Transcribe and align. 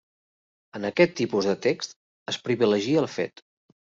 En 0.79 0.87
aquest 0.89 1.13
tipus 1.19 1.49
de 1.49 1.53
text 1.67 1.95
es 2.33 2.39
privilegia 2.47 3.03
el 3.05 3.13
fet. 3.19 3.45